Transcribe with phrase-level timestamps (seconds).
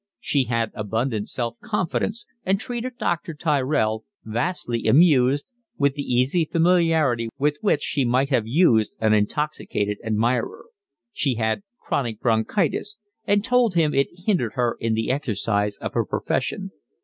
[0.19, 3.35] She had abundant self confidence and treated Dr.
[3.35, 9.99] Tyrell, vastly amused, with the easy familiarity with which she might have used an intoxicated
[10.03, 10.65] admirer.
[11.13, 16.03] She had chronic bronchitis, and told him it hindered her in the exercise of her
[16.03, 16.71] profession.